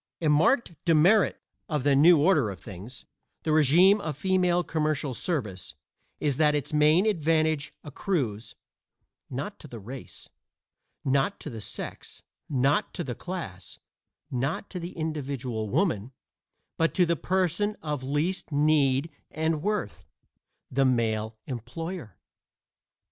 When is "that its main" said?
6.37-7.05